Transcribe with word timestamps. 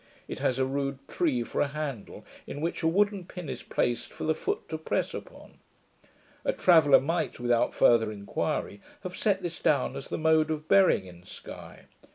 It 0.27 0.39
has 0.39 0.57
a 0.57 0.65
rude 0.65 0.97
tree 1.07 1.43
for 1.43 1.61
a 1.61 1.67
handle, 1.67 2.25
in 2.47 2.59
which 2.59 2.81
a 2.81 2.87
wooden 2.87 3.23
pin 3.23 3.47
is 3.49 3.61
placed 3.61 4.11
for 4.11 4.23
the 4.23 4.33
foot 4.33 4.67
to 4.69 4.79
press 4.79 5.13
upon. 5.13 5.59
A 6.43 6.51
traveller 6.53 6.99
might, 6.99 7.39
without 7.39 7.75
further 7.75 8.11
inquiry, 8.11 8.81
have 9.03 9.15
set 9.15 9.43
this 9.43 9.59
down 9.59 9.95
as 9.95 10.07
the 10.07 10.17
mode 10.17 10.49
of 10.49 10.67
burying 10.67 11.05
in 11.05 11.21
Sky. 11.23 11.85